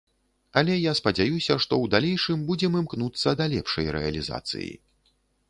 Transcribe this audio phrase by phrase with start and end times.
[0.59, 4.71] Але я спадзяюся, што ў далейшым будзем імкнуцца да лепшай рэалізацыі.